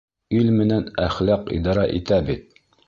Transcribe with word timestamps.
Ил 0.37 0.47
менән 0.61 0.89
әхлаҡ 1.03 1.55
идара 1.59 1.87
итә 2.01 2.23
бит. 2.31 2.63